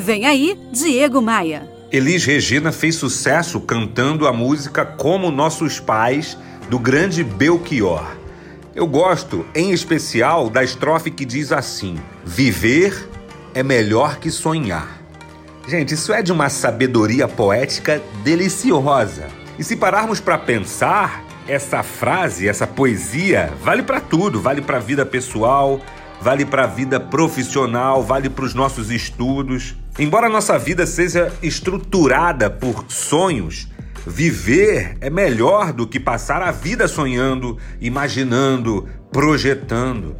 [0.00, 1.70] Vem aí, Diego Maia.
[1.92, 6.38] Elis Regina fez sucesso cantando a música Como Nossos Pais,
[6.70, 8.16] do grande Belchior.
[8.74, 13.10] Eu gosto, em especial, da estrofe que diz assim: Viver
[13.52, 15.02] é melhor que sonhar.
[15.68, 19.28] Gente, isso é de uma sabedoria poética deliciosa.
[19.58, 24.80] E se pararmos para pensar, essa frase, essa poesia, vale para tudo, vale para a
[24.80, 25.78] vida pessoal,
[26.22, 29.74] vale para a vida profissional, vale para os nossos estudos.
[30.00, 33.68] Embora a nossa vida seja estruturada por sonhos,
[34.06, 40.16] viver é melhor do que passar a vida sonhando, imaginando, projetando.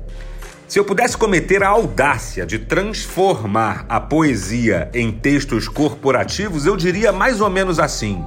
[0.68, 7.10] Se eu pudesse cometer a audácia de transformar a poesia em textos corporativos, eu diria
[7.10, 8.22] mais ou menos assim: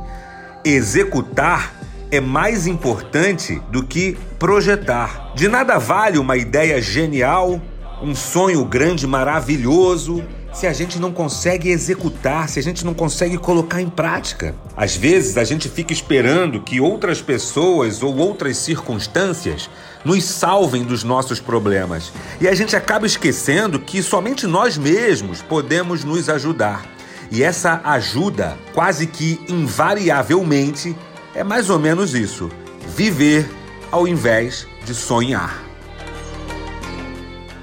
[0.65, 1.71] executar
[2.09, 5.31] é mais importante do que projetar.
[5.35, 7.61] De nada vale uma ideia genial,
[8.01, 13.37] um sonho grande, maravilhoso se a gente não consegue executar, se a gente não consegue
[13.37, 14.55] colocar em prática.
[14.77, 19.69] Às vezes a gente fica esperando que outras pessoas ou outras circunstâncias
[20.05, 22.13] nos salvem dos nossos problemas.
[22.39, 26.85] E a gente acaba esquecendo que somente nós mesmos podemos nos ajudar.
[27.31, 30.95] E essa ajuda, quase que invariavelmente,
[31.33, 32.49] é mais ou menos isso:
[32.95, 33.49] viver
[33.91, 35.63] ao invés de sonhar.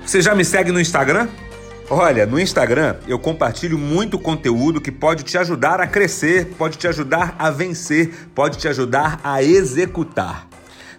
[0.04, 1.28] Você já me segue no Instagram?
[1.92, 6.86] Olha, no Instagram eu compartilho muito conteúdo que pode te ajudar a crescer, pode te
[6.86, 10.46] ajudar a vencer, pode te ajudar a executar.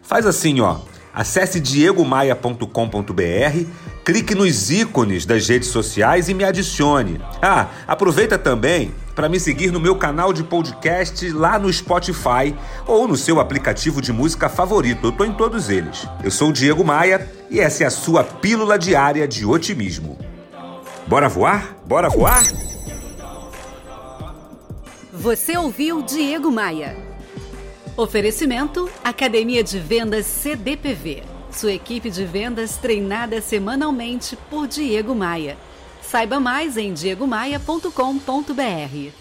[0.01, 0.79] Faz assim, ó.
[1.13, 3.65] Acesse diegomaia.com.br,
[4.03, 7.21] clique nos ícones das redes sociais e me adicione.
[7.41, 12.53] Ah, aproveita também para me seguir no meu canal de podcast lá no Spotify
[12.85, 15.07] ou no seu aplicativo de música favorito.
[15.07, 16.05] Eu tô em todos eles.
[16.21, 20.30] Eu sou o Diego Maia e essa é a sua pílula diária de otimismo.
[21.07, 21.75] Bora voar?
[21.85, 22.43] Bora voar?
[25.11, 26.95] Você ouviu Diego Maia.
[27.97, 31.23] Oferecimento Academia de Vendas CDPV.
[31.51, 35.57] Sua equipe de vendas treinada semanalmente por Diego Maia.
[36.01, 39.20] Saiba mais em diegomaia.com.br.